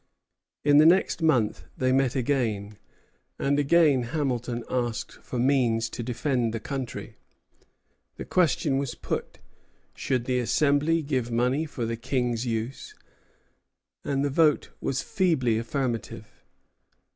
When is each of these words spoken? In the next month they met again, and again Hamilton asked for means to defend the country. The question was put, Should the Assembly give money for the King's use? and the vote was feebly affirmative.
In 0.63 0.79
the 0.79 0.85
next 0.87 1.21
month 1.21 1.65
they 1.77 1.91
met 1.91 2.15
again, 2.15 2.79
and 3.37 3.59
again 3.59 4.01
Hamilton 4.01 4.63
asked 4.67 5.11
for 5.21 5.37
means 5.37 5.91
to 5.91 6.01
defend 6.01 6.55
the 6.55 6.59
country. 6.59 7.17
The 8.15 8.25
question 8.25 8.79
was 8.79 8.95
put, 8.95 9.37
Should 9.93 10.25
the 10.25 10.39
Assembly 10.39 11.03
give 11.03 11.29
money 11.31 11.67
for 11.67 11.85
the 11.85 11.97
King's 11.97 12.47
use? 12.47 12.95
and 14.03 14.25
the 14.25 14.31
vote 14.31 14.71
was 14.81 15.03
feebly 15.03 15.59
affirmative. 15.59 16.27